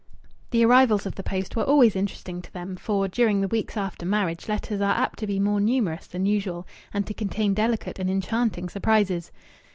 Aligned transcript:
The 0.49 0.65
arrivals 0.65 1.05
of 1.05 1.13
the 1.13 1.21
post 1.21 1.55
were 1.55 1.61
always 1.61 1.95
interesting 1.95 2.41
to 2.41 2.51
them, 2.51 2.75
for 2.75 3.07
during 3.07 3.41
the 3.41 3.47
weeks 3.47 3.77
after 3.77 4.03
marriage 4.03 4.49
letters 4.49 4.81
are 4.81 4.95
apt 4.97 5.19
to 5.19 5.27
be 5.27 5.39
more 5.39 5.61
numerous 5.61 6.07
than 6.07 6.25
usual, 6.25 6.65
and 6.91 7.05
to 7.05 7.13
contain 7.13 7.53
delicate 7.53 7.99
and 7.99 8.09
enchanting 8.09 8.67
surprises. 8.67 9.31